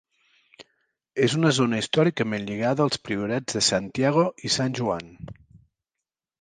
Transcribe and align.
És 1.25 1.35
una 1.39 1.51
zona 1.57 1.81
històricament 1.83 2.49
lligada 2.49 2.85
als 2.87 3.03
priorats 3.09 3.59
de 3.61 3.65
Santiago 3.69 4.27
i 4.49 4.55
Sant 4.59 4.81
Joan. 4.83 5.17